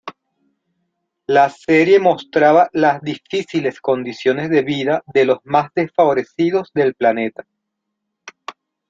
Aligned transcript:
La 1.27 1.47
serie 1.51 1.99
mostraba 1.99 2.71
las 2.73 3.03
difíciles 3.03 3.79
condiciones 3.79 4.49
de 4.49 4.63
vida 4.63 5.03
de 5.13 5.25
los 5.25 5.37
más 5.43 5.69
desfavorecidos 5.75 6.71
del 6.73 6.95
planeta. 6.95 7.45